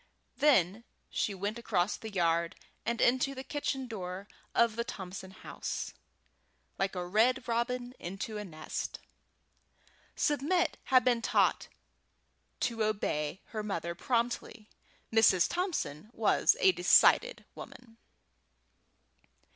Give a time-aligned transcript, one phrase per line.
[0.35, 2.55] Then she went across the yard
[2.87, 5.93] and into the kitchen door of the Thompson house,
[6.79, 8.97] like a red robin into a nest.
[10.15, 11.67] Submit had been taught
[12.61, 14.67] to obey her mother promptly.
[15.13, 15.47] Mrs.
[15.47, 17.97] Thompson was a decided woman.